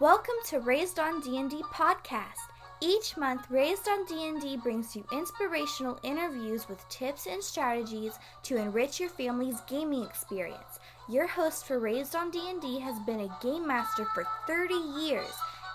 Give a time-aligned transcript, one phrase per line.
[0.00, 2.52] Welcome to Raised on D&D podcast.
[2.80, 8.12] Each month, Raised on D&D brings you inspirational interviews with tips and strategies
[8.44, 10.78] to enrich your family's gaming experience.
[11.08, 15.34] Your host for Raised on D&D has been a game master for 30 years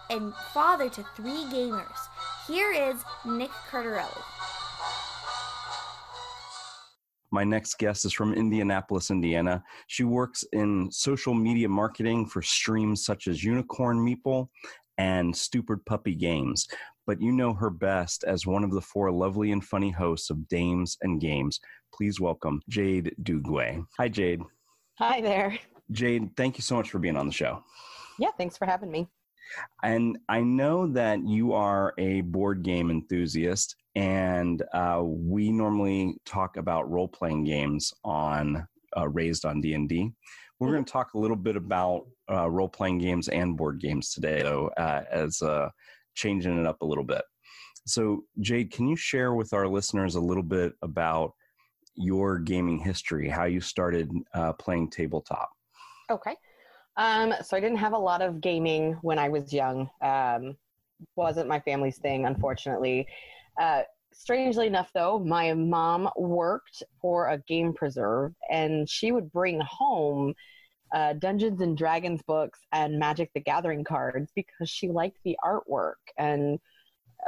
[0.10, 2.08] and father to 3 gamers.
[2.48, 4.24] Here is Nick Cardarelli.
[7.34, 9.64] My next guest is from Indianapolis, Indiana.
[9.88, 14.50] She works in social media marketing for streams such as Unicorn Meeple
[15.00, 16.68] and Stupid Puppy Games.
[17.08, 20.48] But you know her best as one of the four lovely and funny hosts of
[20.48, 21.60] Dames and Games.
[21.92, 23.84] Please welcome Jade Dugway.
[23.98, 24.44] Hi, Jade.
[25.00, 25.58] Hi there.
[25.90, 27.64] Jade, thank you so much for being on the show.
[28.20, 29.08] Yeah, thanks for having me.
[29.82, 36.58] And I know that you are a board game enthusiast and uh, we normally talk
[36.58, 40.12] about role playing games on uh, Raised on D and D.
[40.60, 44.14] We're going to talk a little bit about uh, role playing games and board games
[44.14, 45.70] today, though, uh, as uh,
[46.16, 47.24] changing it up a little bit.
[47.86, 51.34] So, Jade, can you share with our listeners a little bit about
[51.96, 55.50] your gaming history, how you started uh, playing tabletop?
[56.10, 56.36] Okay.
[56.96, 59.90] Um, so I didn't have a lot of gaming when I was young.
[60.02, 60.56] Um,
[61.16, 63.08] wasn't my family's thing, unfortunately.
[63.60, 69.60] Uh, strangely enough, though, my mom worked for a game preserve, and she would bring
[69.62, 70.34] home
[70.94, 75.96] uh, Dungeons and Dragons books and Magic the Gathering cards because she liked the artwork.
[76.18, 76.60] And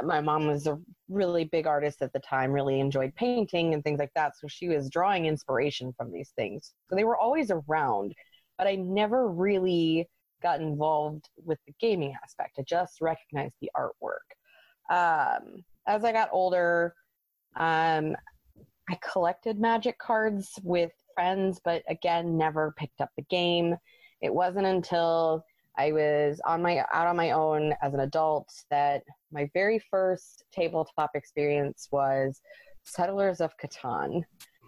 [0.04, 3.98] my mom was a really big artist at the time, really enjoyed painting and things
[3.98, 4.36] like that.
[4.38, 6.74] So she was drawing inspiration from these things.
[6.88, 8.14] So they were always around,
[8.58, 10.08] but I never really
[10.42, 12.56] got involved with the gaming aspect.
[12.58, 14.26] I just recognized the artwork.
[14.90, 16.94] Um, as I got older,
[17.56, 18.16] um,
[18.88, 23.76] I collected magic cards with friends, but again, never picked up the game.
[24.20, 25.44] It wasn't until
[25.78, 30.44] I was on my out on my own as an adult that my very first
[30.52, 32.40] tabletop experience was
[32.84, 34.22] Settlers of Catan.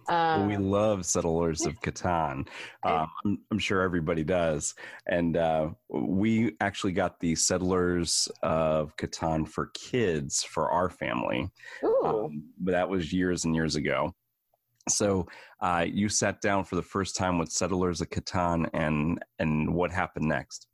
[0.09, 2.47] Um, we love Settlers of Catan.
[2.83, 4.75] Um, I'm, I'm sure everybody does.
[5.07, 11.51] And uh, we actually got the Settlers of Catan for kids for our family.
[11.85, 14.15] ooh, Um, but that was years and years ago.
[14.89, 15.27] So
[15.61, 19.93] uh, you sat down for the first time with Settlers of Catan, and and what
[19.93, 20.67] happened next?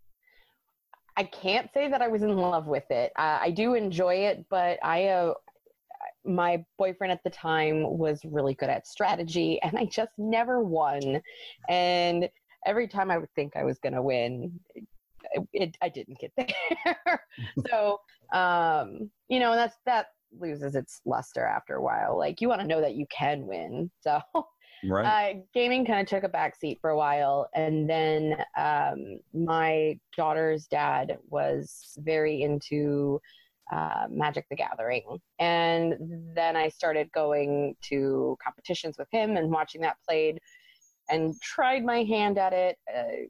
[1.17, 3.13] I can't say that I was in love with it.
[3.17, 5.35] Uh, I do enjoy it, but I, uh,
[6.25, 11.21] my boyfriend at the time was really good at strategy, and I just never won.
[11.69, 12.29] And
[12.67, 16.33] every time I would think I was going to win, it, it, I didn't get
[16.85, 17.21] there.
[17.69, 18.01] so,
[18.33, 20.07] um, you know, and that's that
[20.39, 22.19] loses its luster after a while.
[22.19, 23.91] Like you want to know that you can win.
[24.01, 24.21] So.
[24.87, 25.37] Right.
[25.37, 30.67] Uh, gaming kind of took a backseat for a while, and then um, my daughter's
[30.67, 33.19] dad was very into
[33.73, 35.95] uh, Magic the Gathering, and
[36.35, 40.39] then I started going to competitions with him and watching that played,
[41.09, 42.77] and tried my hand at it.
[42.95, 43.27] Uh,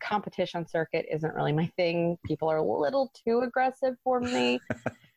[0.00, 2.16] competition circuit isn't really my thing.
[2.24, 4.60] People are a little too aggressive for me.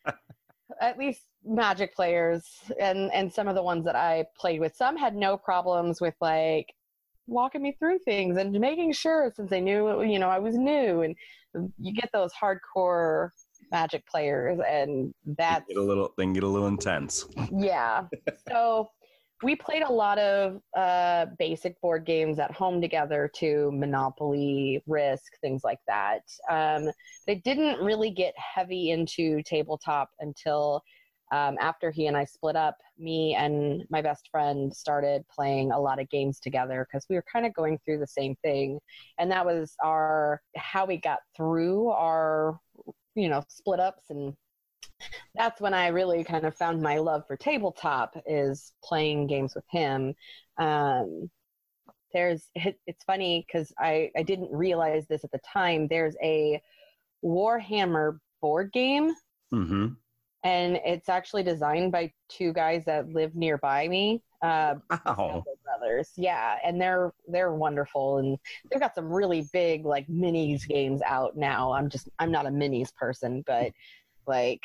[0.81, 2.45] At least magic players
[2.79, 6.15] and and some of the ones that I played with some had no problems with
[6.21, 6.73] like
[7.27, 11.01] walking me through things and making sure since they knew you know I was new
[11.01, 11.15] and
[11.77, 13.29] you get those hardcore
[13.73, 17.25] magic players and that Get a little, then get a little intense.
[17.51, 18.03] yeah.
[18.47, 18.89] So
[19.41, 25.33] we played a lot of uh, basic board games at home together to Monopoly, Risk,
[25.41, 26.21] things like that.
[26.49, 26.89] Um,
[27.27, 30.81] they didn't really get heavy into tabletop until
[31.33, 32.77] um, after he and I split up.
[32.97, 37.25] Me and my best friend started playing a lot of games together because we were
[37.31, 38.79] kind of going through the same thing,
[39.17, 42.59] and that was our how we got through our
[43.15, 44.35] you know split ups and
[45.35, 49.65] that's when I really kind of found my love for tabletop is playing games with
[49.69, 50.13] him.
[50.57, 51.29] Um,
[52.13, 55.87] there's it, it's funny because I I didn't realize this at the time.
[55.89, 56.61] There's a
[57.25, 59.13] Warhammer board game,
[59.51, 59.97] hmm
[60.43, 64.21] and it's actually designed by two guys that live nearby me.
[64.41, 65.47] Uh, Wow.
[65.83, 68.37] Brothers yeah and they're they're wonderful and
[68.69, 71.73] they've got some really big like minis games out now.
[71.73, 73.71] I'm just i'm not a minis person but
[74.27, 74.63] like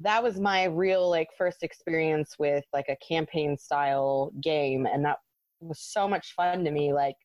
[0.00, 5.18] that was my real like first experience with like a campaign style game and that
[5.60, 7.16] was so much fun to me like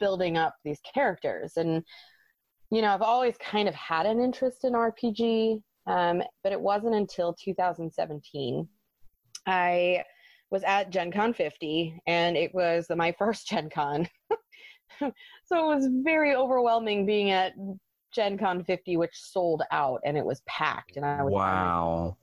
[0.00, 1.52] building up these characters.
[1.56, 1.82] And
[2.70, 6.94] you know i've always kind of had an interest in rpg um, but it wasn't
[6.94, 8.68] until 2017
[9.46, 10.02] i
[10.50, 14.08] was at Gen Con 50, and it was my first Gen Con.
[15.00, 15.12] so it
[15.76, 17.52] was very overwhelming being at
[18.12, 20.96] Gen Con 50, which sold out and it was packed.
[20.96, 22.16] And I was wow.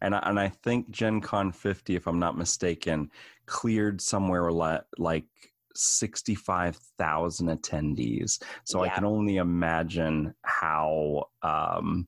[0.00, 3.10] And I, and I think Gen Con 50, if I'm not mistaken,
[3.46, 5.26] cleared somewhere like, like
[5.74, 8.42] 65,000 attendees.
[8.64, 8.90] So yeah.
[8.90, 12.06] I can only imagine how um,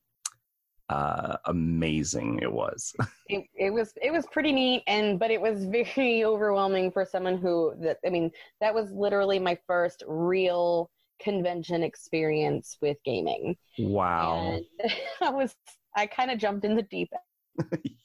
[0.88, 2.94] uh, amazing it was.
[3.28, 7.38] it, it was it was pretty neat, and but it was very overwhelming for someone
[7.38, 10.90] who that I mean that was literally my first real
[11.20, 13.56] convention experience with gaming.
[13.78, 14.60] Wow!
[14.82, 15.54] And I was
[15.96, 17.10] I kind of jumped in the deep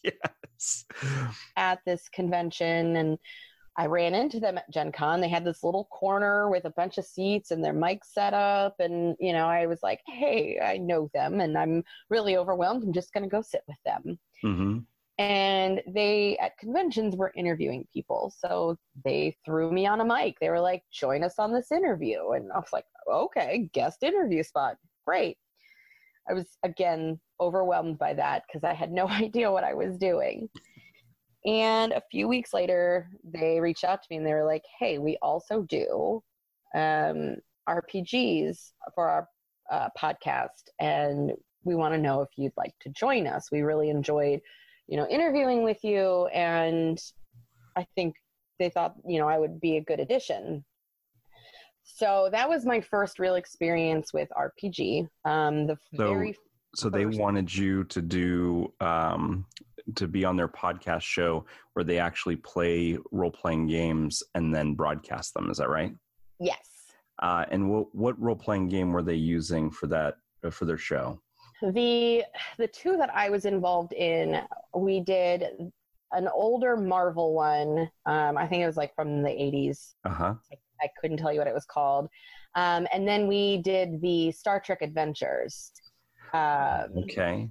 [0.03, 0.85] yes
[1.55, 3.17] at this convention and
[3.79, 5.21] I ran into them at Gen Con.
[5.21, 8.75] They had this little corner with a bunch of seats and their mic set up.
[8.79, 12.83] And, you know, I was like, hey, I know them and I'm really overwhelmed.
[12.83, 14.19] I'm just going to go sit with them.
[14.43, 14.79] Mm-hmm.
[15.17, 18.33] And they, at conventions, were interviewing people.
[18.37, 20.35] So they threw me on a mic.
[20.41, 22.31] They were like, join us on this interview.
[22.31, 24.75] And I was like, okay, guest interview spot.
[25.07, 25.37] Great.
[26.29, 30.49] I was, again, overwhelmed by that because I had no idea what I was doing.
[31.49, 34.99] And a few weeks later, they reached out to me and they were like, hey,
[34.99, 36.21] we also do
[36.75, 37.37] um,
[37.67, 39.27] RPGs for our
[39.71, 40.69] uh, podcast.
[40.79, 41.31] And
[41.63, 43.51] we want to know if you'd like to join us.
[43.51, 44.41] We really enjoyed,
[44.87, 46.27] you know, interviewing with you.
[46.27, 47.01] And
[47.75, 48.13] I think
[48.59, 50.63] they thought, you know, I would be a good addition.
[51.83, 55.09] So that was my first real experience with RPG.
[55.25, 56.35] Um, the so, very
[56.75, 59.47] so they wanted you to do um,
[59.95, 64.73] to be on their podcast show where they actually play role playing games and then
[64.73, 65.49] broadcast them.
[65.49, 65.93] Is that right?
[66.39, 66.59] Yes.
[67.21, 70.77] Uh, and what what role playing game were they using for that uh, for their
[70.77, 71.19] show?
[71.61, 72.23] The
[72.57, 74.41] the two that I was involved in,
[74.73, 75.43] we did
[76.11, 77.89] an older Marvel one.
[78.05, 79.95] Um, I think it was like from the eighties.
[80.05, 80.33] Uh huh.
[80.51, 82.07] I, I, couldn't tell you what it was called.
[82.55, 85.71] Um, and then we did the Star Trek Adventures.
[86.33, 87.49] Um, okay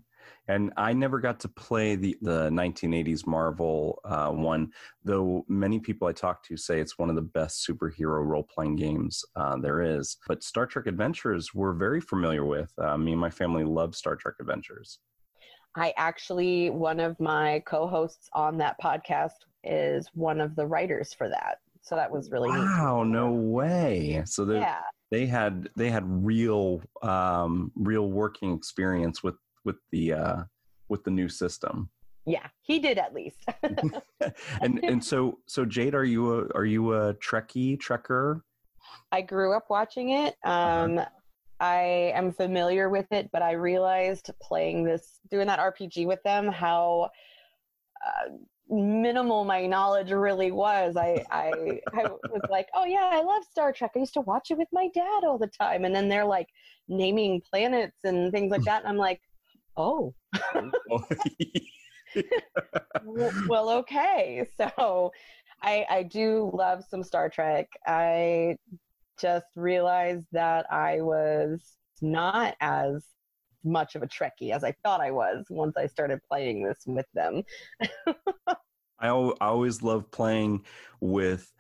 [0.49, 4.73] and I never got to play the the 1980s Marvel uh, one,
[5.05, 8.77] though many people I talk to say it's one of the best superhero role playing
[8.77, 10.17] games uh, there is.
[10.27, 12.73] But Star Trek Adventures we're very familiar with.
[12.79, 14.99] Uh, me and my family love Star Trek Adventures.
[15.77, 21.29] I actually one of my co-hosts on that podcast is one of the writers for
[21.29, 21.59] that.
[21.83, 24.23] So that was really wow, no way.
[24.27, 24.81] So they yeah.
[25.11, 29.35] they had they had real um, real working experience with
[29.65, 30.43] with the uh,
[30.89, 31.91] with the new system.
[32.27, 33.39] Yeah, he did at least.
[34.61, 38.43] and and so so Jade, are you a are you a Trekkie Trekker?
[39.13, 40.37] I grew up watching it.
[40.45, 40.85] Uh-huh.
[40.85, 41.09] Um, uh-huh.
[41.61, 46.47] I am familiar with it, but I realized playing this, doing that RPG with them,
[46.49, 47.11] how
[48.07, 48.31] uh,
[48.69, 50.97] minimal my knowledge really was.
[50.97, 53.93] I, I, I was like, oh yeah, I love Star Trek.
[53.97, 55.85] I used to watch it with my dad all the time.
[55.85, 56.49] And then they're like
[56.87, 58.83] naming planets and things like that.
[58.83, 59.21] And I'm like,
[59.79, 60.15] oh.
[60.91, 61.05] oh
[63.49, 64.47] well, okay.
[64.57, 65.13] So
[65.63, 67.69] I, I do love some Star Trek.
[67.87, 68.57] I
[69.21, 71.61] just realized that I was
[72.01, 73.05] not as
[73.65, 77.07] much of a Trekkie as I thought I was once I started playing this with
[77.15, 77.43] them.
[79.01, 80.65] I, always love playing
[81.01, 81.53] with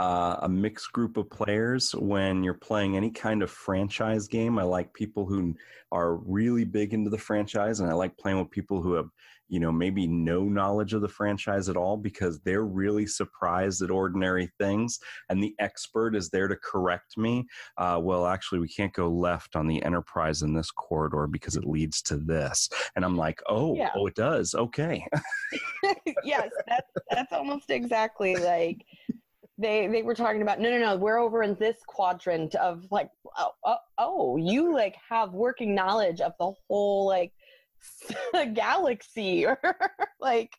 [0.00, 4.58] uh, a mixed group of players when you're playing any kind of franchise game.
[4.58, 5.54] I like people who
[5.92, 9.08] are really big into the franchise, and I like playing with people who have,
[9.48, 13.90] you know, maybe no knowledge of the franchise at all because they're really surprised at
[13.90, 14.98] ordinary things,
[15.28, 17.46] and the expert is there to correct me.
[17.78, 21.66] Uh, well, actually, we can't go left on the Enterprise in this corridor because it
[21.66, 23.90] leads to this, and I'm like, oh, yeah.
[23.94, 24.56] oh, it does.
[24.56, 25.06] Okay.
[26.24, 28.84] yes, that's that's almost exactly like
[29.56, 33.08] they they were talking about no no no we're over in this quadrant of like
[33.38, 37.32] oh, oh, oh you like have working knowledge of the whole like
[38.54, 39.46] galaxy.
[39.46, 39.58] Or
[40.20, 40.50] like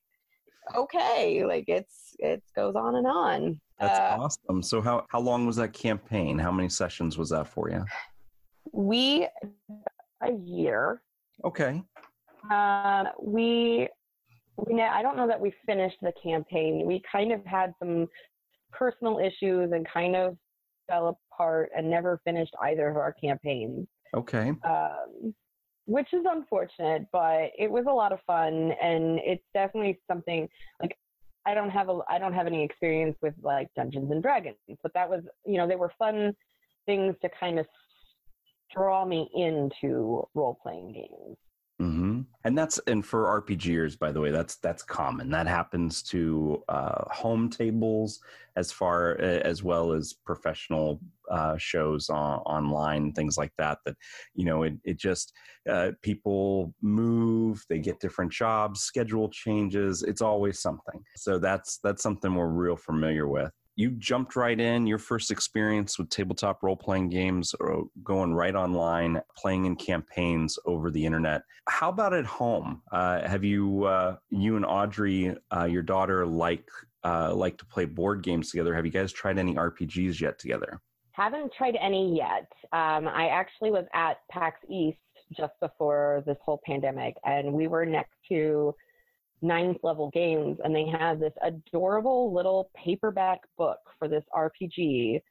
[0.76, 3.60] okay like it's it goes on and on.
[3.80, 4.62] That's uh, awesome.
[4.62, 6.40] So how how long was that campaign?
[6.40, 7.84] How many sessions was that for you?
[8.72, 9.28] We
[10.22, 11.02] a year.
[11.44, 11.84] Okay.
[12.52, 13.90] Um we
[14.58, 16.86] we I don't know that we finished the campaign.
[16.86, 18.08] We kind of had some
[18.78, 20.38] personal issues and kind of
[20.88, 23.88] fell apart and never finished either of our campaigns.
[24.14, 24.54] Okay.
[24.64, 25.34] Um,
[25.86, 30.48] which is unfortunate, but it was a lot of fun, and it's definitely something
[30.82, 30.98] like
[31.46, 34.94] I don't have a I don't have any experience with like Dungeons and Dragons, but
[34.94, 36.36] that was you know they were fun
[36.86, 37.68] things to kind of
[38.74, 41.38] draw me into role playing games.
[42.46, 45.32] And that's and for rpgers by the way that's that's common.
[45.32, 48.20] That happens to uh, home tables
[48.56, 53.96] as far as well as professional uh, shows on, online things like that that
[54.36, 55.34] you know it, it just
[55.68, 61.04] uh, people move they get different jobs schedule changes it's always something.
[61.16, 64.88] So that's that's something we're real familiar with you jumped right in.
[64.88, 70.58] Your first experience with tabletop role playing games or going right online playing in campaigns
[70.66, 71.42] over the internet.
[71.68, 72.82] How about at home?
[72.92, 76.68] Uh, have you uh, you and audrey uh, your daughter like
[77.04, 78.74] uh, like to play board games together?
[78.74, 80.82] Have you guys tried any rpgs yet together?
[81.12, 82.52] Haven't tried any yet.
[82.72, 84.98] Um, i actually was at pax east
[85.36, 88.76] just before this whole pandemic and we were next to
[89.42, 95.22] ninth level games and they had this adorable little paperback book for this RPG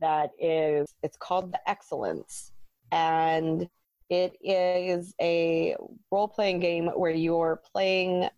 [0.00, 2.52] that is it's called The Excellence.
[2.92, 3.68] And
[4.10, 5.76] it is a
[6.10, 8.28] role playing game where you're playing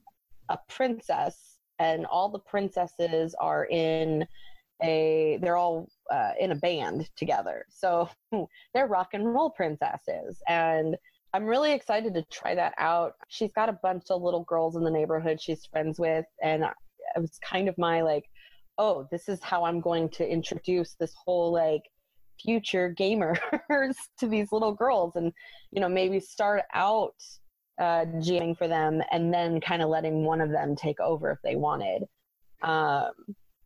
[0.49, 4.27] a princess and all the princesses are in
[4.83, 7.65] a they're all uh, in a band together.
[7.71, 8.09] So
[8.75, 10.43] they're rock and roll princesses.
[10.49, 10.97] And
[11.33, 13.15] I'm really excited to try that out.
[13.29, 17.21] She's got a bunch of little girls in the neighborhood she's friends with, and it
[17.21, 18.25] was kind of my like,
[18.79, 21.83] oh, this is how I'm going to introduce this whole like
[22.43, 23.39] future gamers
[24.19, 25.33] to these little girls, and
[25.71, 27.15] you know maybe start out
[27.81, 31.39] uh, jamming for them, and then kind of letting one of them take over if
[31.45, 32.03] they wanted.
[32.63, 33.13] Um,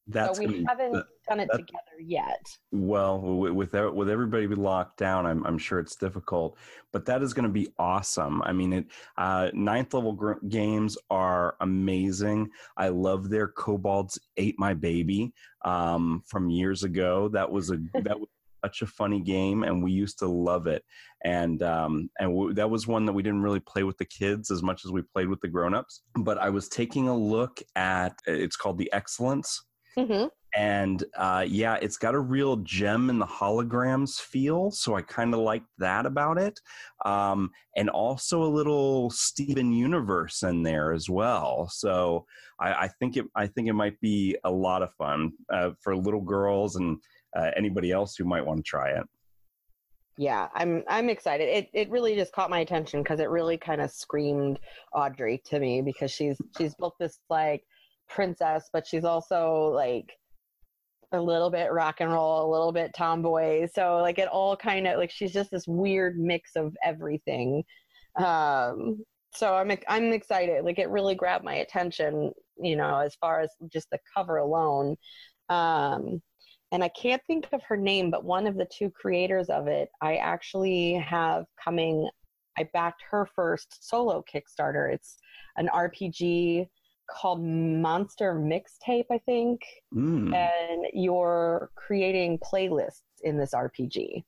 [0.07, 2.47] that's so we haven't that, done it that, together yet.
[2.73, 6.59] Well, with with everybody locked down, I'm I'm sure it's difficult,
[6.93, 8.43] but that is going to be awesome.
[8.43, 12.51] I mean, it uh, ninth level gr- games are amazing.
[12.77, 15.33] I love their Kobolds ate my baby
[15.65, 17.29] um, from years ago.
[17.29, 18.29] That was a that was
[18.63, 20.85] such a funny game, and we used to love it.
[21.25, 24.51] And um, and w- that was one that we didn't really play with the kids
[24.51, 26.03] as much as we played with the grown-ups.
[26.17, 29.65] But I was taking a look at it's called the Excellence
[29.99, 30.27] Mm-hmm.
[30.57, 34.71] And uh, yeah, it's got a real Jem and the Holograms feel.
[34.71, 36.61] So I kind of like that about it.
[37.05, 41.69] Um, and also a little Steven Universe in there as well.
[41.73, 42.25] So
[42.61, 45.97] I, I think it I think it might be a lot of fun uh, for
[45.97, 46.99] little girls and
[47.37, 49.05] uh, anybody else who might want to try it.
[50.17, 51.49] Yeah, I'm I'm excited.
[51.49, 54.61] It it really just caught my attention because it really kind of screamed
[54.95, 57.65] Audrey to me because she's she's both this like
[58.09, 60.11] princess, but she's also like
[61.13, 63.69] a little bit rock and roll, a little bit tomboy.
[63.73, 67.65] So like it all kind of like she's just this weird mix of everything.
[68.17, 70.65] Um, so I'm I'm excited.
[70.65, 74.97] Like it really grabbed my attention, you know, as far as just the cover alone.
[75.49, 76.23] Um,
[76.73, 79.89] and I can't think of her name, but one of the two creators of it,
[80.01, 82.09] I actually have coming.
[82.57, 84.93] I backed her first solo Kickstarter.
[84.93, 85.17] It's
[85.57, 86.67] an RPG
[87.11, 89.61] called Monster Mixtape, I think.
[89.95, 90.35] Mm.
[90.35, 94.25] And you're creating playlists in this RPG.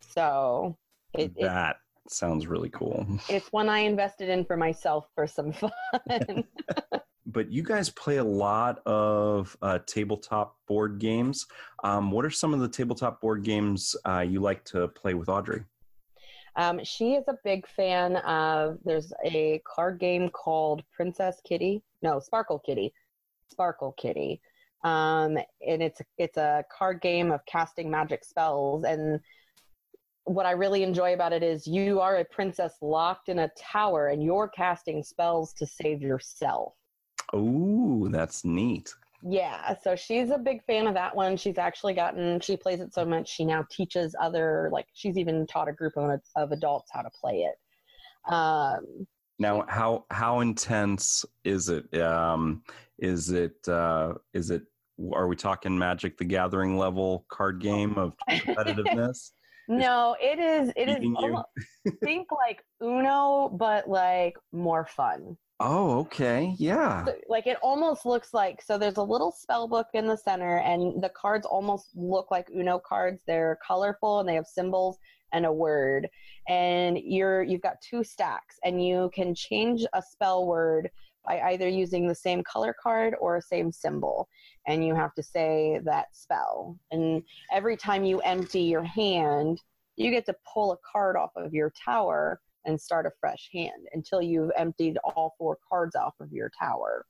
[0.00, 0.76] So
[1.14, 3.06] it, that it, sounds really cool.
[3.28, 6.44] It's one I invested in for myself for some fun.
[7.26, 11.46] but you guys play a lot of uh, tabletop board games.
[11.84, 15.28] Um, what are some of the tabletop board games uh, you like to play with
[15.28, 15.64] Audrey?
[16.56, 18.78] Um, she is a big fan of.
[18.84, 21.82] There's a card game called Princess Kitty.
[22.02, 22.92] No, Sparkle Kitty.
[23.50, 24.40] Sparkle Kitty.
[24.84, 28.84] Um, and it's it's a card game of casting magic spells.
[28.84, 29.20] And
[30.24, 34.08] what I really enjoy about it is you are a princess locked in a tower,
[34.08, 36.74] and you're casting spells to save yourself.
[37.32, 38.94] Oh, that's neat.
[39.24, 41.36] Yeah, so she's a big fan of that one.
[41.36, 45.46] She's actually gotten, she plays it so much, she now teaches other, like, she's even
[45.46, 47.54] taught a group of, of adults how to play it.
[48.32, 49.06] Um,
[49.38, 51.92] now, how how intense is it?
[52.00, 52.62] Um,
[52.98, 54.62] is it uh, is it?
[55.12, 59.32] Are we talking Magic the Gathering level card game of competitiveness?
[59.68, 60.72] no, it is.
[60.76, 60.98] It is.
[61.16, 61.46] Almost,
[62.04, 65.36] think like Uno, but like more fun.
[65.62, 66.54] Oh, okay.
[66.58, 67.06] Yeah.
[67.28, 71.02] Like it almost looks like so there's a little spell book in the center and
[71.02, 73.20] the cards almost look like Uno cards.
[73.26, 74.98] They're colorful and they have symbols
[75.32, 76.08] and a word.
[76.48, 80.90] And you're you've got two stacks and you can change a spell word
[81.24, 84.28] by either using the same color card or a same symbol
[84.66, 86.78] and you have to say that spell.
[86.90, 89.60] And every time you empty your hand,
[89.96, 93.86] you get to pull a card off of your tower and start a fresh hand
[93.92, 97.04] until you've emptied all four cards off of your tower.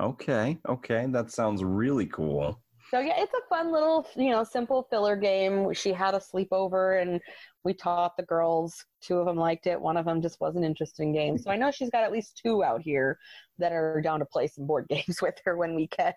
[0.00, 2.58] Okay, okay, that sounds really cool.
[2.90, 5.72] So yeah, it's a fun little, you know, simple filler game.
[5.74, 7.20] She had a sleepover and
[7.62, 8.84] we taught the girls.
[9.00, 9.80] Two of them liked it.
[9.80, 11.44] One of them just wasn't interested in games.
[11.44, 13.16] So I know she's got at least two out here
[13.58, 16.14] that are down to play some board games with her when we can.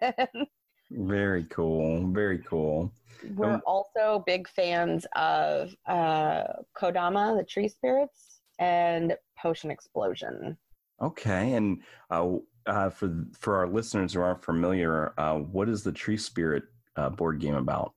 [0.90, 2.08] Very cool.
[2.12, 2.92] Very cool.
[3.36, 6.44] We're Um, also big fans of uh,
[6.76, 8.33] Kodama, the Tree Spirits,
[8.64, 10.58] and Potion Explosion.
[11.02, 15.92] Okay, and uh, uh, for for our listeners who aren't familiar, uh, what is the
[15.92, 16.64] Tree Spirit
[16.96, 17.94] uh, board game about?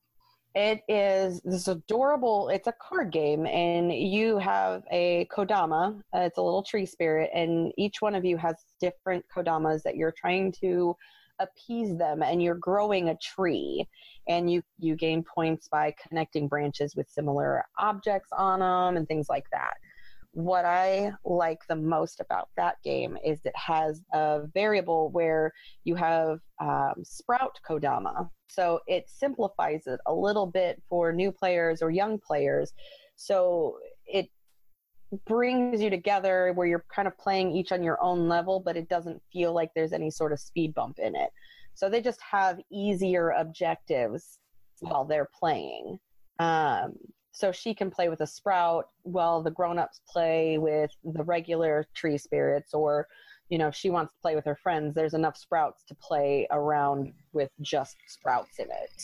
[0.56, 2.49] It is this adorable.
[2.49, 6.00] It's a card game, and you have a kodama.
[6.14, 9.96] Uh, it's a little tree spirit, and each one of you has different kodamas that
[9.96, 10.96] you're trying to
[11.38, 13.87] appease them, and you're growing a tree.
[14.28, 19.28] And you you gain points by connecting branches with similar objects on them and things
[19.28, 19.75] like that.
[20.37, 25.50] What I like the most about that game is it has a variable where
[25.85, 28.28] you have um, sprout kodama.
[28.47, 32.75] So it simplifies it a little bit for new players or young players.
[33.14, 34.28] So it
[35.25, 38.90] brings you together where you're kind of playing each on your own level, but it
[38.90, 41.31] doesn't feel like there's any sort of speed bump in it.
[41.73, 44.38] So they just have easier objectives
[44.81, 45.99] while they're playing.
[46.38, 46.93] Um,
[47.37, 52.16] so she can play with a sprout while the grown-ups play with the regular tree
[52.19, 53.07] spirits or
[53.50, 56.47] you know if she wants to play with her friends there's enough sprouts to play
[56.50, 59.02] around with just sprouts in it.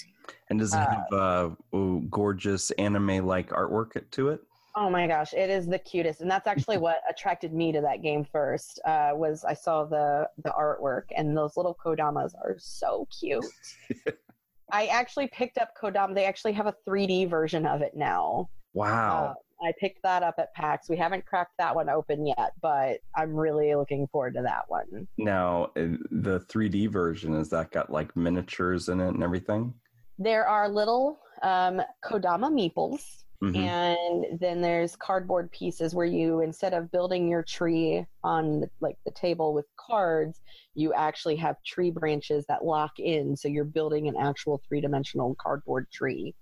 [0.48, 4.42] And does it Uh, have uh, ooh, gorgeous anime like artwork to it?
[4.74, 6.20] oh my gosh it is the cutest.
[6.20, 10.28] And that's actually what attracted me to that game first uh, was i saw the
[10.42, 13.44] the artwork and those little kodamas are so cute
[14.72, 19.36] i actually picked up kodama they actually have a 3d version of it now Wow.
[19.36, 20.88] Uh, I picked that up at PAX.
[20.88, 25.06] We haven't cracked that one open yet, but I'm really looking forward to that one.
[25.18, 29.72] now uh, the 3D version is that got like miniatures in it and everything?
[30.18, 33.54] There are little um, Kodama meeples, Mhm.
[33.56, 39.10] and then there's cardboard pieces where you, instead of building your tree on like the
[39.10, 40.40] table with cards,
[40.74, 45.34] you actually have tree branches that lock in, so you're building an actual three dimensional
[45.40, 46.34] cardboard tree.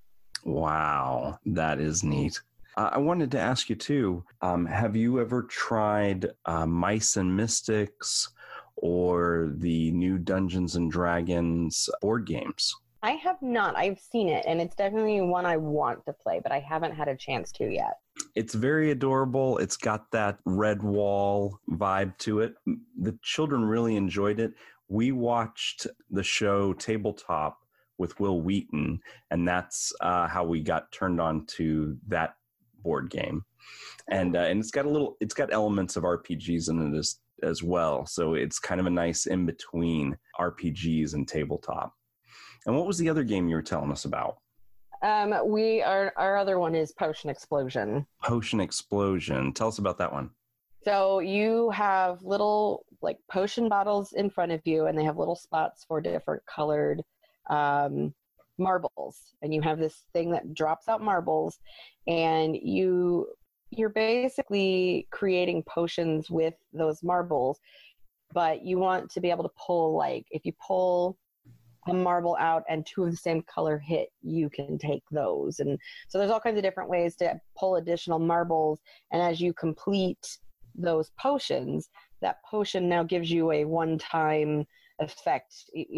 [0.45, 2.41] Wow, that is neat.
[2.77, 4.25] Uh, I wanted to ask you too.
[4.43, 8.29] Um, have you ever tried uh, Mice and Mystics
[8.77, 12.75] or the new Dungeons and Dragons board games?
[13.03, 13.77] I have not.
[13.77, 17.09] I've seen it, and it's definitely one I want to play, but I haven't had
[17.09, 17.99] a chance to yet.
[18.35, 19.57] It's very adorable.
[19.59, 22.55] It's got that Redwall vibe to it.
[23.01, 24.53] The children really enjoyed it.
[24.89, 27.59] We watched the show Tabletop
[27.97, 32.35] with Wil Wheaton, and that's uh, how we got turned on to that
[32.83, 33.45] board game.
[34.11, 37.17] And uh, and it's got a little, it's got elements of RPGs in it as
[37.43, 38.05] as well.
[38.05, 41.95] So it's kind of a nice in between RPGs and tabletop.
[42.67, 44.39] And what was the other game you were telling us about?
[45.03, 48.07] Um, we are our other one is Potion Explosion.
[48.23, 49.53] Potion Explosion.
[49.53, 50.31] Tell us about that one.
[50.85, 55.37] So you have little like potion bottles in front of you, and they have little
[55.37, 57.03] spots for different colored
[57.49, 58.15] um,
[58.59, 61.59] marbles, and you have this thing that drops out marbles,
[62.07, 63.27] and you
[63.71, 67.59] you're basically creating potions with those marbles,
[68.35, 71.17] but you want to be able to pull like if you pull
[71.89, 75.61] a marble out and two of the same color hit, you can take those.
[75.61, 78.81] And so there's all kinds of different ways to pull additional marbles.
[79.13, 80.39] And as you complete
[80.75, 81.89] those potions,
[82.21, 84.67] that potion now gives you a one time
[84.99, 85.55] effect.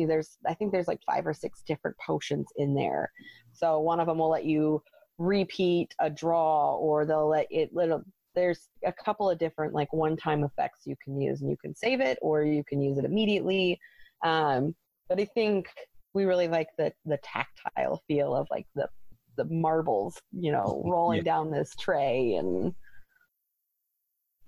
[0.06, 3.10] There's, I think there's like five or six different potions in there.
[3.52, 4.82] So one of them will let you
[5.18, 8.02] repeat a draw, or they'll let it little.
[8.34, 11.74] There's a couple of different like one time effects you can use, and you can
[11.74, 13.78] save it or you can use it immediately.
[14.24, 14.74] Um,
[15.12, 15.68] but I think
[16.14, 18.88] we really like the the tactile feel of like the
[19.36, 21.24] the marbles, you know, rolling Yeah.
[21.24, 22.74] down this tray and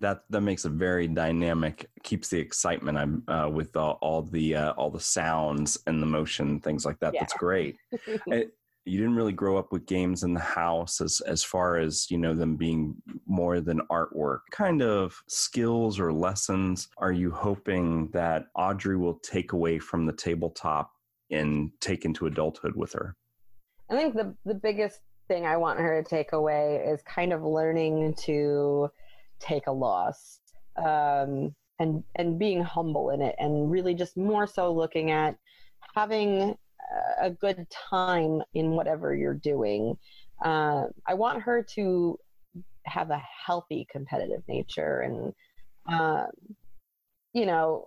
[0.01, 4.55] that that makes it very dynamic keeps the excitement i'm uh, with all, all the
[4.57, 7.21] uh, all the sounds and the motion things like that Yeah.
[7.21, 7.77] that's great
[8.27, 8.51] It-
[8.85, 12.19] you didn't really grow up with games in the house as as far as you
[12.19, 12.95] know them being
[13.27, 14.41] more than artwork.
[14.51, 20.13] Kind of skills or lessons are you hoping that audrey will take away from the
[20.13, 20.93] tabletop
[21.31, 23.17] and take into adulthood with her?
[23.91, 27.43] I think the the biggest thing I want her to take away is kind of
[27.43, 28.91] learning to
[29.41, 30.41] take a loss
[30.77, 35.37] um, and and being humble in it, and really just more so looking at
[35.95, 36.57] having
[37.21, 39.97] a good time in whatever you're doing.
[40.45, 42.19] Uh, I want her to
[42.87, 45.33] have a healthy competitive nature and.
[45.87, 46.31] Um,
[47.35, 47.85] you know,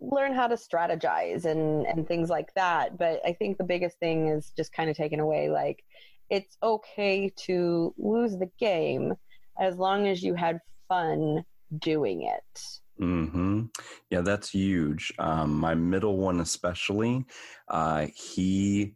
[0.00, 4.28] learn how to strategize and and things like that but i think the biggest thing
[4.28, 5.82] is just kind of taking away like
[6.30, 9.14] it's okay to lose the game
[9.58, 11.44] as long as you had fun
[11.78, 12.60] doing it
[13.00, 13.62] hmm
[14.10, 15.12] Yeah, that's huge.
[15.18, 17.24] Um, my middle one, especially,
[17.68, 18.94] uh, he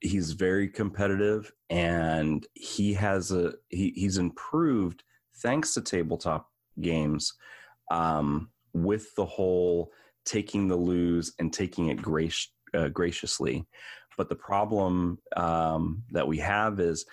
[0.00, 5.02] he's very competitive, and he has a he, he's improved
[5.36, 6.48] thanks to tabletop
[6.80, 7.32] games
[7.90, 9.90] um, with the whole
[10.26, 13.66] taking the lose and taking it grace, uh, graciously.
[14.18, 17.06] But the problem um, that we have is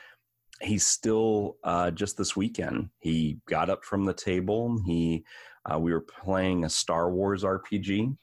[0.61, 2.89] he's still uh, just this weekend.
[2.99, 4.81] He got up from the table.
[4.85, 5.25] He
[5.71, 8.15] uh, we were playing a Star Wars RPG,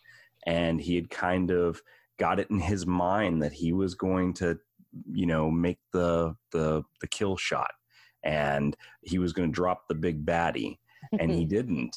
[0.47, 1.81] and he had kind of
[2.19, 4.59] got it in his mind that he was going to,
[5.11, 7.71] you know, make the the the kill shot,
[8.23, 10.79] and he was going to drop the big baddie,
[11.19, 11.97] and he didn't.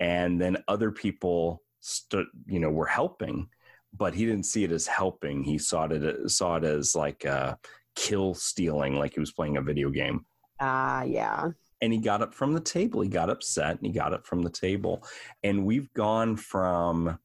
[0.00, 3.48] And then other people, stood, you know, were helping,
[3.92, 5.44] but he didn't see it as helping.
[5.44, 7.54] He saw it saw it as like uh,
[7.94, 10.24] kill stealing, like he was playing a video game.
[10.58, 11.50] Ah, uh, yeah
[11.80, 13.00] and he got up from the table.
[13.00, 15.04] He got upset and he got up from the table.
[15.42, 17.18] And we've gone from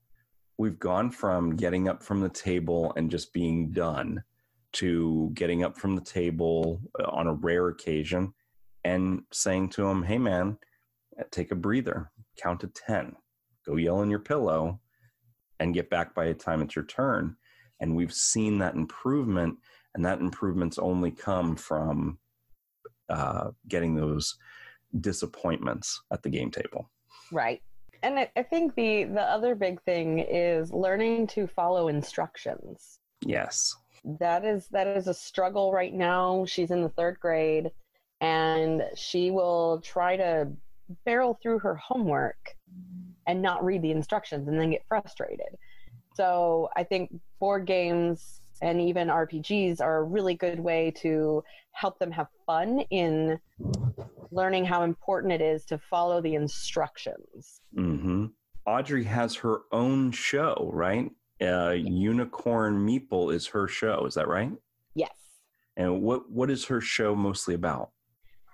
[0.57, 4.23] we've gone from getting up from the table and just being done
[4.71, 8.33] to getting up from the table uh, on a rare occasion
[8.83, 10.57] and saying to him, "Hey man,
[11.31, 12.11] take a breather.
[12.41, 13.15] Count to 10.
[13.65, 14.79] Go yell in your pillow
[15.59, 17.35] and get back by the time it's your turn."
[17.81, 19.57] And we've seen that improvement
[19.93, 22.19] and that improvement's only come from
[23.09, 24.37] uh, getting those
[24.99, 26.89] disappointments at the game table.
[27.31, 27.61] Right.
[28.03, 32.99] And I, I think the the other big thing is learning to follow instructions.
[33.21, 33.75] Yes.
[34.19, 36.45] That is that is a struggle right now.
[36.45, 37.71] She's in the 3rd grade
[38.21, 40.47] and she will try to
[41.03, 42.55] barrel through her homework
[43.27, 45.57] and not read the instructions and then get frustrated.
[46.15, 51.99] So I think board games and even RPGs are a really good way to help
[51.99, 53.39] them have fun in
[54.31, 57.61] learning how important it is to follow the instructions.
[57.77, 58.27] Mm-hmm.
[58.65, 61.11] Audrey has her own show, right?
[61.41, 64.05] Uh, Unicorn Meeple is her show.
[64.05, 64.51] Is that right?
[64.95, 65.13] Yes.
[65.77, 67.91] And what what is her show mostly about?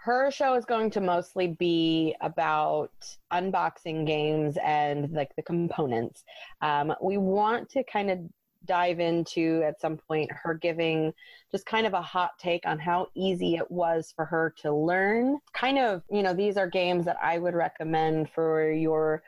[0.03, 2.91] Her show is going to mostly be about
[3.31, 6.23] unboxing games and like the components.
[6.61, 8.19] Um, we want to kind of
[8.65, 11.13] dive into at some point her giving
[11.51, 15.39] just kind of a hot take on how easy it was for her to learn.
[15.53, 19.23] Kind of, you know, these are games that I would recommend for your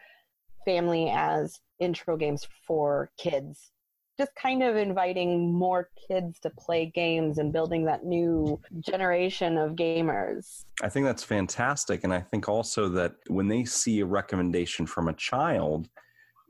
[0.66, 3.72] family as intro games for kids.
[4.16, 9.72] Just kind of inviting more kids to play games and building that new generation of
[9.72, 10.66] gamers.
[10.84, 12.04] I think that's fantastic.
[12.04, 15.90] And I think also that when they see a recommendation from a child,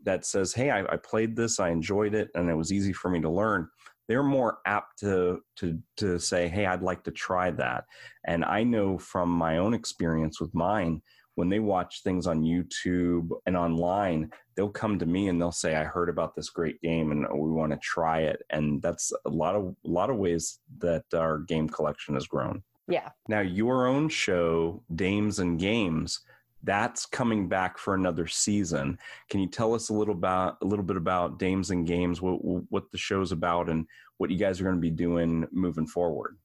[0.04, 3.10] that says, "Hey, I, I, played this, I enjoyed it, and it was easy for
[3.10, 3.68] me to learn,"
[4.08, 7.86] they're more apt to to to say, "Hey, I'd like to try that."
[8.26, 11.02] And I know from my own experience with mine,
[11.36, 15.76] when they watch things on YouTube and online, they'll come to me and they'll say,
[15.76, 19.30] "I heard about this great game and we want to try it." And that's a
[19.30, 22.64] lot of a lot of ways that our game collection has grown.
[22.88, 23.10] Yeah.
[23.30, 26.20] Now, your own show, Dames and Games,
[26.64, 28.98] that's coming back for another season.
[29.30, 32.36] Can you tell us a little about a little bit about Dames and Games, what
[32.70, 33.86] what the show's about, and
[34.18, 36.38] what you guys are going to be doing moving forward?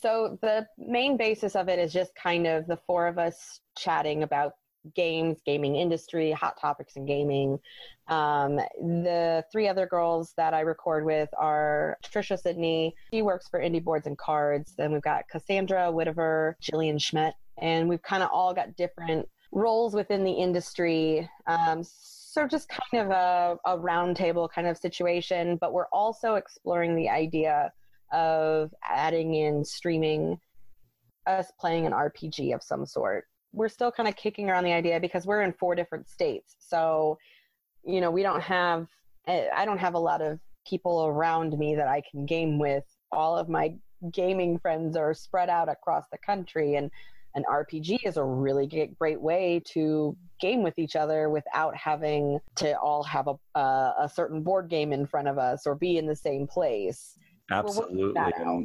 [0.00, 4.24] So the main basis of it is just kind of the four of us chatting
[4.24, 4.54] about
[4.94, 7.58] games, gaming industry, hot topics in gaming.
[8.08, 12.94] Um, the three other girls that I record with are Trisha Sidney.
[13.12, 14.74] She works for Indie Boards and Cards.
[14.76, 19.94] Then we've got Cassandra Whitaver, Jillian Schmidt, and we've kind of all got different roles
[19.94, 21.28] within the industry.
[21.46, 26.94] Um, so just kind of a, a roundtable kind of situation, but we're also exploring
[26.94, 27.72] the idea
[28.12, 30.38] of adding in streaming
[31.26, 33.24] us playing an RPG of some sort.
[33.52, 36.56] We're still kind of kicking around the idea because we're in four different states.
[36.58, 37.18] So,
[37.84, 38.86] you know, we don't have,
[39.26, 40.38] I don't have a lot of
[40.68, 42.84] people around me that I can game with.
[43.12, 43.74] All of my
[44.12, 46.74] gaming friends are spread out across the country.
[46.74, 46.90] And
[47.36, 48.66] an RPG is a really
[48.98, 54.10] great way to game with each other without having to all have a, uh, a
[54.12, 57.18] certain board game in front of us or be in the same place.
[57.50, 58.12] Absolutely.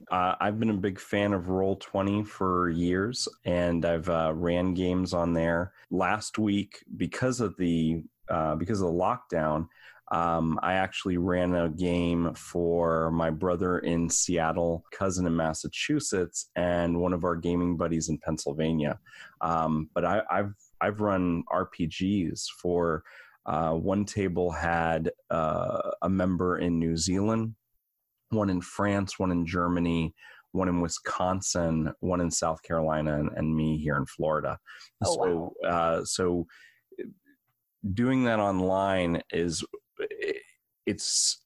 [0.10, 5.13] uh, I've been a big fan of Roll20 for years, and I've uh, ran games
[5.13, 5.73] on there.
[5.91, 9.67] Last week, because of the uh, because of the lockdown,
[10.12, 17.00] um, I actually ran a game for my brother in Seattle, cousin in Massachusetts, and
[17.00, 19.00] one of our gaming buddies in Pennsylvania.
[19.39, 23.04] Um, but I, have I've run RPGs for
[23.45, 27.56] Uh, one table had uh, a member in New Zealand,
[28.30, 30.13] one in France, one in Germany,
[30.52, 34.60] one in Wisconsin, one in South Carolina, and, and me here in Florida.
[35.04, 35.69] Oh, so, wow.
[35.69, 36.45] uh, so
[37.93, 39.63] doing that online is
[40.85, 41.43] it's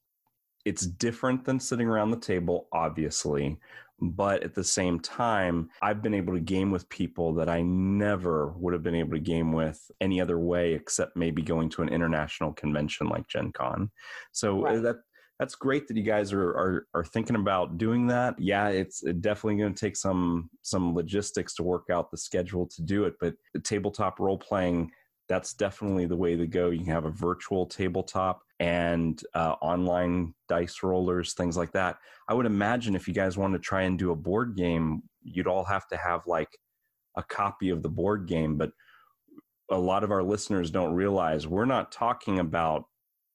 [0.66, 3.58] it's different than sitting around the table, obviously.
[4.02, 8.50] But at the same time, I've been able to game with people that I never
[8.58, 11.90] would have been able to game with any other way except maybe going to an
[11.90, 13.90] international convention like Gen Con.
[14.34, 14.84] So uh, right.
[14.84, 14.96] that
[15.40, 18.38] that's great that you guys are, are are thinking about doing that.
[18.38, 22.82] Yeah, it's definitely going to take some some logistics to work out the schedule to
[22.82, 24.92] do it, but the tabletop role playing
[25.28, 26.70] that's definitely the way to go.
[26.70, 31.98] You can have a virtual tabletop and uh, online dice rollers, things like that.
[32.28, 35.48] I would imagine if you guys wanted to try and do a board game, you'd
[35.48, 36.50] all have to have like
[37.18, 38.58] a copy of the board game.
[38.58, 38.72] But
[39.70, 42.86] a lot of our listeners don't realize we're not talking about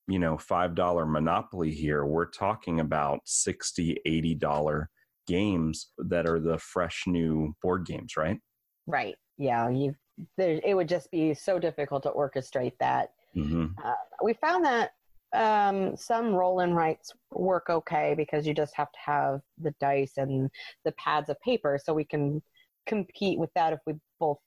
[0.07, 4.91] you know five dollar monopoly here we're talking about 60 80 dollar
[5.27, 8.39] games that are the fresh new board games right
[8.87, 9.95] right yeah you
[10.37, 13.11] there, it would just be so difficult to orchestrate that.
[13.37, 13.67] Mm-hmm.
[13.83, 14.93] Uh, we found that
[15.33, 20.15] um, some roll and writes work okay because you just have to have the dice
[20.17, 20.51] and
[20.85, 22.43] the pads of paper so we can
[22.87, 24.39] compete with that if we both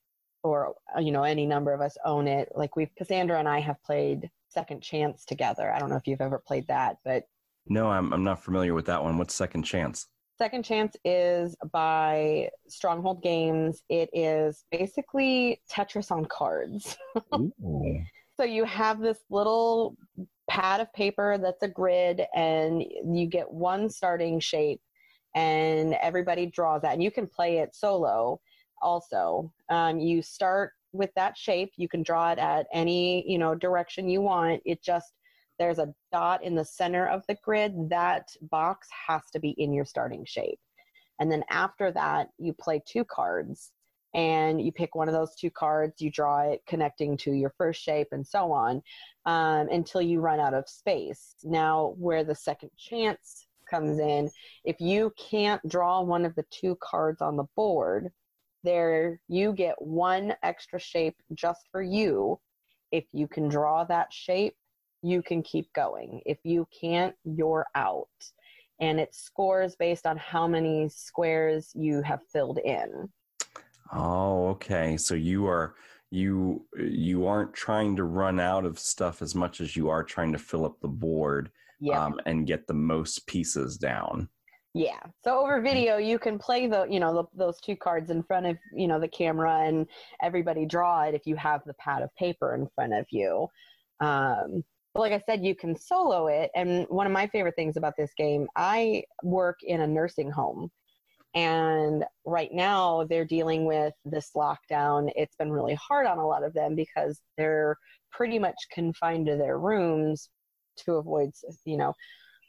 [0.43, 2.49] or you know any number of us own it.
[2.53, 5.71] Like we've cassandra and i have played second chance together.
[5.71, 7.23] I don't know if you've ever played that but
[7.65, 9.17] no i'm, I'm not familiar with that one.
[9.17, 10.07] What's second chance?
[10.39, 13.83] Second Chance is by Stronghold Games.
[13.87, 16.97] It is basically Tetris on cards.
[18.35, 19.95] so you have this little
[20.49, 24.81] pad of paper that's a grid, and you get one starting shape,
[25.35, 26.93] and everybody draws that.
[26.93, 28.39] And you can play it solo
[28.81, 29.51] also.
[29.69, 31.71] Um, you start with that shape.
[31.77, 34.61] You can draw it at any you know direction you want.
[34.65, 35.13] It just
[35.59, 39.71] there's a dot in the center of the grid, that box has to be in
[39.73, 40.59] your starting shape.
[41.19, 43.71] And then after that, you play two cards
[44.13, 47.81] and you pick one of those two cards, you draw it connecting to your first
[47.81, 48.81] shape, and so on
[49.25, 51.35] um, until you run out of space.
[51.43, 54.29] Now, where the second chance comes in,
[54.63, 58.11] if you can't draw one of the two cards on the board,
[58.63, 62.39] there you get one extra shape just for you.
[62.91, 64.55] If you can draw that shape,
[65.01, 66.21] you can keep going.
[66.25, 68.07] If you can't, you're out.
[68.79, 73.09] And it scores based on how many squares you have filled in.
[73.93, 74.97] Oh, okay.
[74.97, 75.75] So you are
[76.09, 80.31] you you aren't trying to run out of stuff as much as you are trying
[80.31, 81.51] to fill up the board
[81.91, 84.29] um, and get the most pieces down.
[84.73, 84.99] Yeah.
[85.23, 88.45] So over video, you can play the you know the, those two cards in front
[88.47, 89.87] of you know the camera, and
[90.21, 93.47] everybody draw it if you have the pad of paper in front of you.
[93.99, 96.51] Um, but like I said, you can solo it.
[96.55, 100.69] And one of my favorite things about this game, I work in a nursing home.
[101.35, 105.11] And right now they're dealing with this lockdown.
[105.15, 107.75] It's been really hard on a lot of them because they're
[108.11, 110.29] pretty much confined to their rooms
[110.85, 111.31] to avoid,
[111.65, 111.93] you know,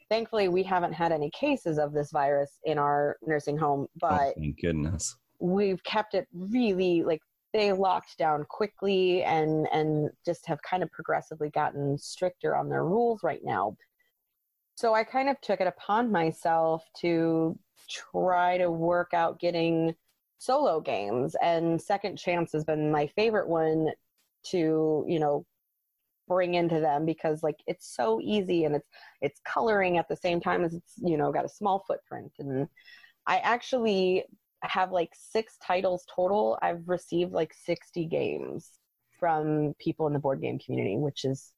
[0.09, 4.21] thankfully we haven't had any cases of this virus in our nursing home, oh, but
[4.21, 5.15] oh, thank goodness.
[5.39, 7.21] We've kept it really like
[7.53, 12.83] they locked down quickly and and just have kind of progressively gotten stricter on their
[12.83, 13.75] rules right now.
[14.75, 17.57] So I kind of took it upon myself to
[17.89, 19.95] try to work out getting
[20.37, 23.87] solo games and second chance has been my favorite one
[24.47, 25.45] to, you know,
[26.27, 28.89] bring into them because like it's so easy and it's
[29.21, 32.67] it's coloring at the same time as it's, you know, got a small footprint and
[33.27, 34.25] I actually
[34.61, 36.59] have like six titles total.
[36.61, 38.71] I've received like 60 games
[39.19, 41.53] from people in the board game community, which is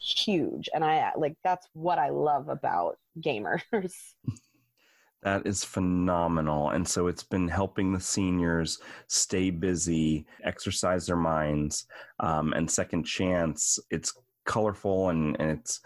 [0.00, 0.68] huge.
[0.74, 3.62] And I like that's what I love about gamers.
[5.22, 6.70] That is phenomenal.
[6.70, 11.84] And so it's been helping the seniors stay busy, exercise their minds,
[12.20, 13.78] um, and second chance.
[13.90, 14.14] It's
[14.46, 15.82] colorful and, and it's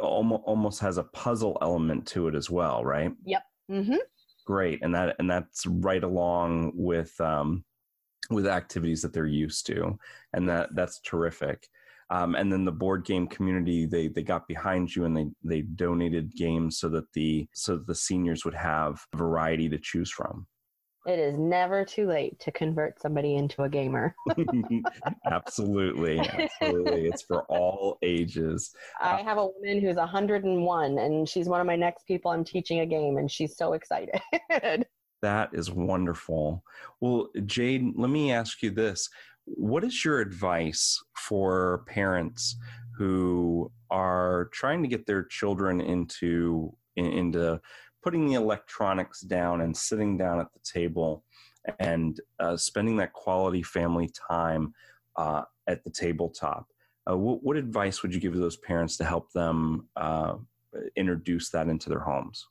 [0.00, 3.12] almost, almost has a puzzle element to it as well, right?
[3.26, 3.42] Yep.
[3.70, 3.96] Mm-hmm
[4.48, 7.62] great and that and that's right along with um,
[8.30, 9.98] with activities that they're used to
[10.32, 11.68] and that that's terrific
[12.10, 15.62] um, and then the board game community they they got behind you and they they
[15.62, 20.46] donated games so that the so that the seniors would have variety to choose from
[21.08, 24.14] it is never too late to convert somebody into a gamer.
[25.30, 26.18] absolutely.
[26.18, 27.06] Absolutely.
[27.06, 28.74] It's for all ages.
[29.00, 32.80] I have a woman who's 101 and she's one of my next people I'm teaching
[32.80, 34.20] a game and she's so excited.
[35.22, 36.62] that is wonderful.
[37.00, 39.08] Well, Jade, let me ask you this.
[39.54, 42.56] What is your advice for parents
[42.96, 47.60] who are trying to get their children into into
[48.02, 51.24] putting the electronics down and sitting down at the table
[51.78, 54.74] and uh, spending that quality family time
[55.16, 56.66] uh, at the tabletop.
[57.08, 60.34] Uh, what, what, advice would you give those parents to help them uh,
[60.96, 62.46] introduce that into their homes?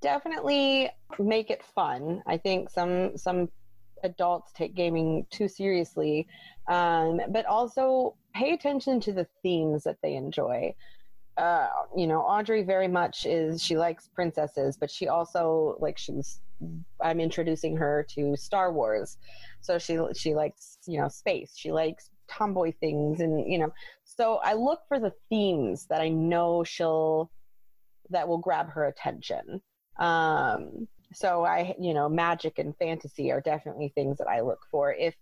[0.00, 2.22] Definitely make it fun.
[2.26, 3.48] I think some some
[4.02, 6.26] adults take gaming too seriously,
[6.68, 10.74] um, but also pay attention to the themes that they enjoy.
[11.36, 16.40] Uh, you know, Audrey very much is she likes princesses, but she also like she's
[17.00, 19.16] I'm introducing her to Star Wars,
[19.60, 21.52] so she she likes you know space.
[21.56, 23.72] She likes tomboy things, and you know,
[24.04, 27.30] so I look for the themes that I know she'll
[28.10, 29.62] that will grab her attention.
[29.98, 34.92] Um, so I, you know, magic and fantasy are definitely things that I look for.
[34.92, 35.14] If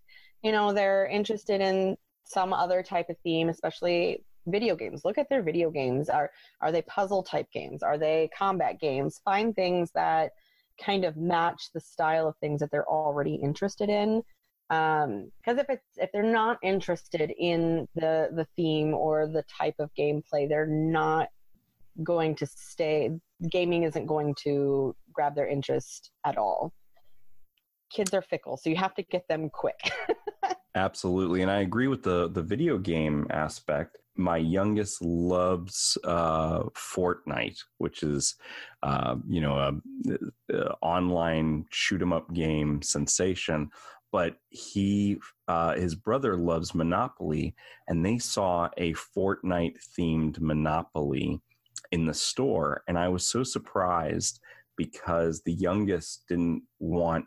[0.43, 5.05] you know they're interested in some other type of theme, especially video games.
[5.05, 6.09] Look at their video games.
[6.09, 7.83] Are are they puzzle type games?
[7.83, 9.21] Are they combat games?
[9.25, 10.33] Find things that
[10.83, 14.23] kind of match the style of things that they're already interested in.
[14.69, 19.77] Because um, if it's if they're not interested in the the theme or the type
[19.79, 21.29] of gameplay, they're not
[22.03, 23.11] going to stay.
[23.51, 26.73] Gaming isn't going to grab their interest at all.
[27.93, 29.79] Kids are fickle, so you have to get them quick.
[30.75, 37.61] Absolutely, and I agree with the the video game aspect my youngest loves uh, Fortnite,
[37.79, 38.35] which is,
[38.83, 39.73] uh, you know, a,
[40.53, 43.71] a online shoot 'em up game sensation.
[44.11, 47.55] But he, uh, his brother loves Monopoly,
[47.87, 51.41] and they saw a Fortnite themed Monopoly
[51.93, 54.41] in the store, and I was so surprised
[54.77, 57.27] because the youngest didn't want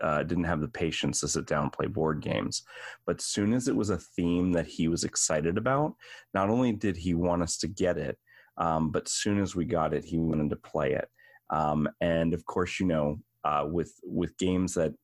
[0.00, 2.62] uh, didn't have the patience to sit down and play board games.
[3.06, 5.94] But soon as it was a theme that he was excited about,
[6.34, 8.16] not only did he want us to get it,
[8.58, 11.08] um, but soon as we got it, he wanted to play it.
[11.50, 14.94] Um, and of course, you know, uh, with with games that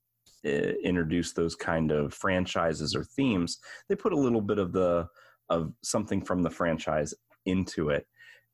[0.46, 5.08] uh, introduce those kind of franchises or themes, they put a little bit of the
[5.50, 7.14] of something from the franchise
[7.46, 8.06] into it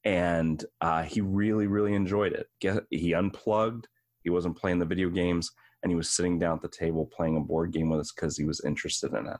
[0.04, 3.88] and uh, he really really enjoyed it he unplugged
[4.22, 5.52] he wasn't playing the video games
[5.84, 8.36] and he was sitting down at the table playing a board game with us because
[8.36, 9.36] he was interested in it.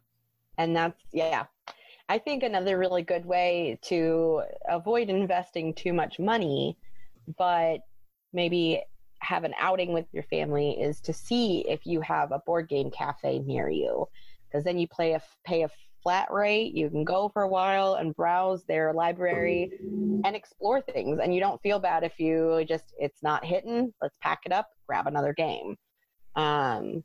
[0.58, 1.44] And that's, yeah.
[2.10, 6.76] I think another really good way to avoid investing too much money,
[7.38, 7.78] but
[8.34, 8.82] maybe
[9.20, 12.90] have an outing with your family is to see if you have a board game
[12.90, 14.06] cafe near you.
[14.54, 15.68] Because then you play a, pay a
[16.00, 19.72] flat rate, you can go for a while and browse their library
[20.24, 21.18] and explore things.
[21.20, 24.68] And you don't feel bad if you just, it's not hitting, let's pack it up,
[24.86, 25.74] grab another game.
[26.36, 27.02] Um,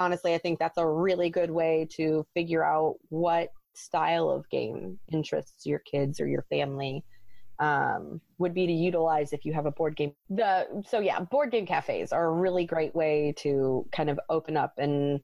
[0.00, 4.98] honestly, I think that's a really good way to figure out what style of game
[5.12, 7.04] interests your kids or your family.
[7.60, 10.14] Um, would be to utilize if you have a board game.
[10.30, 14.56] The so yeah, board game cafes are a really great way to kind of open
[14.56, 15.20] up and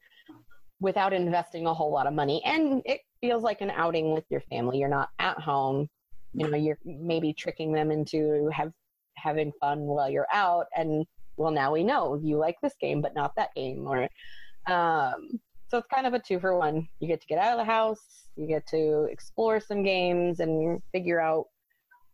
[0.80, 4.42] without investing a whole lot of money, and it feels like an outing with your
[4.42, 4.78] family.
[4.78, 5.88] You're not at home,
[6.32, 6.56] you know.
[6.56, 8.72] You're maybe tricking them into have
[9.16, 13.14] having fun while you're out, and well, now we know you like this game, but
[13.14, 13.86] not that game.
[13.86, 14.08] Or,
[14.66, 16.88] um, so it's kind of a two for one.
[17.00, 20.80] You get to get out of the house, you get to explore some games and
[20.92, 21.46] figure out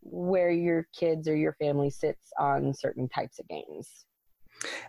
[0.02, 4.06] where your kids or your family sits on certain types of games.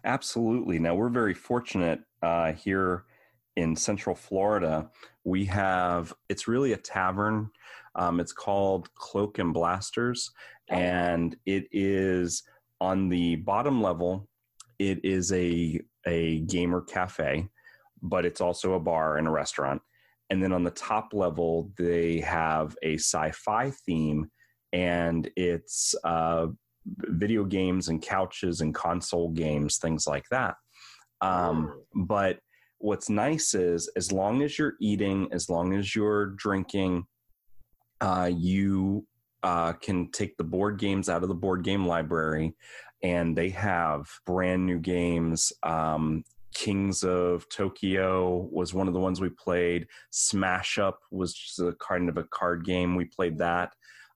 [0.04, 0.80] Absolutely.
[0.80, 3.06] Now, we're very fortunate uh, here
[3.56, 4.90] in Central Florida.
[5.24, 7.50] We have, it's really a tavern.
[7.96, 10.32] Um, it's called Cloak and Blasters,
[10.72, 10.76] oh.
[10.76, 12.44] and it is
[12.82, 14.28] on the bottom level,
[14.80, 17.48] it is a a gamer cafe,
[18.02, 19.82] but it's also a bar and a restaurant.
[20.30, 24.30] And then on the top level, they have a sci-fi theme,
[24.74, 26.48] and it's uh,
[26.86, 30.56] video games and couches and console games, things like that.
[31.22, 32.40] Um, but
[32.84, 37.06] what's nice is as long as you're eating, as long as you're drinking,
[38.02, 39.08] uh, you
[39.42, 42.54] uh, can take the board games out of the board game library,
[43.02, 45.54] and they have brand new games.
[45.64, 49.88] Um, Kings of Tokyo was one of the ones we played.
[50.12, 52.96] Smash Up was just a kind of a card game.
[52.96, 53.74] We played that.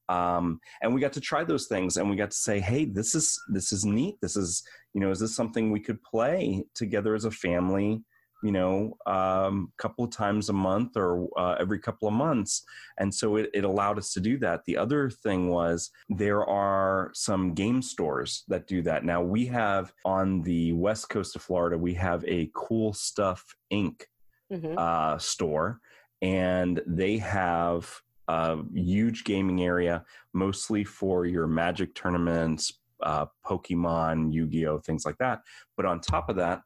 [0.09, 3.13] Um, and we got to try those things and we got to say hey this
[3.13, 4.63] is this is neat this is
[4.93, 8.05] you know is this something we could play together as a family
[8.43, 12.63] you know, a um, couple of times a month or uh, every couple of months.
[12.99, 14.63] And so it, it allowed us to do that.
[14.65, 19.03] The other thing was there are some game stores that do that.
[19.03, 24.03] Now, we have on the west coast of Florida, we have a Cool Stuff Inc.
[24.49, 24.77] Mm-hmm.
[24.77, 25.81] Uh, store,
[26.21, 34.47] and they have a huge gaming area, mostly for your Magic tournaments, uh, Pokemon, Yu
[34.47, 35.41] Gi Oh, things like that.
[35.75, 36.61] But on top of that,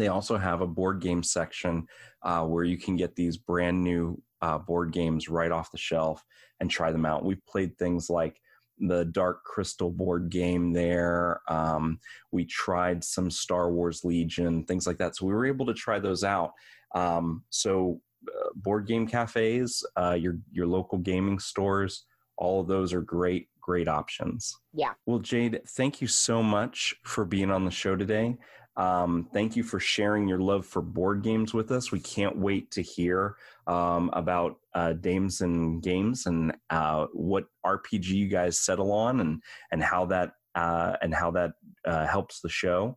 [0.00, 1.86] they also have a board game section
[2.22, 6.24] uh, where you can get these brand new uh, board games right off the shelf
[6.60, 7.24] and try them out.
[7.24, 8.40] We've played things like
[8.80, 11.40] the Dark Crystal board game there.
[11.48, 11.98] Um,
[12.30, 15.16] we tried some Star Wars Legion, things like that.
[15.16, 16.52] So we were able to try those out.
[16.94, 22.04] Um, so uh, board game cafes, uh, your your local gaming stores,
[22.36, 24.56] all of those are great great options.
[24.72, 24.94] Yeah.
[25.04, 28.36] Well, Jade, thank you so much for being on the show today.
[28.78, 31.90] Um, thank you for sharing your love for board games with us.
[31.90, 33.34] We can't wait to hear
[33.66, 39.42] um, about uh, Dames and Games and uh, what RPG you guys settle on and
[39.72, 41.52] and how that uh, and how that
[41.84, 42.96] uh, helps the show.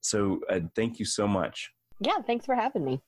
[0.00, 1.70] So, uh, thank you so much.
[2.00, 3.00] Yeah, thanks for having me.